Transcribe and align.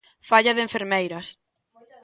Falla 0.29 0.55
de 0.55 0.63
enfermeiras. 0.67 1.27